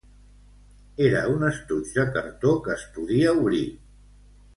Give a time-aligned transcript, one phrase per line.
[1.07, 3.63] Era un estoig de cartó que es podia obrir